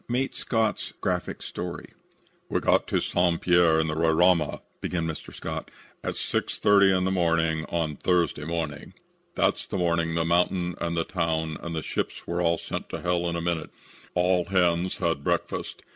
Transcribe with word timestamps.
MATE 0.09 0.33
SCOTT'S 0.33 0.93
GRAPHIC 0.99 1.43
STORY 1.43 1.93
"We 2.49 2.59
got 2.59 2.87
to 2.87 2.99
St. 2.99 3.39
Pierre 3.39 3.79
in 3.79 3.85
the 3.85 3.93
Roraima," 3.93 4.61
began 4.81 5.05
Mr. 5.05 5.31
Scott, 5.31 5.69
"at 6.03 6.15
6.30 6.15 7.05
o'clock 7.59 7.69
on 7.71 7.97
Thursday 7.97 8.43
morning. 8.43 8.95
That's 9.35 9.67
the 9.67 9.77
morning 9.77 10.15
the 10.15 10.25
mountain 10.25 10.73
and 10.81 10.97
the 10.97 11.03
town 11.03 11.55
and 11.61 11.75
the 11.75 11.83
ships 11.83 12.25
were 12.25 12.41
all 12.41 12.57
sent 12.57 12.89
to 12.89 13.01
hell 13.01 13.27
in 13.29 13.35
a 13.35 13.41
minute. 13.41 13.69
"All 14.15 14.45
hands 14.45 14.97
had 14.97 15.07
had 15.07 15.23
breakfast. 15.23 15.83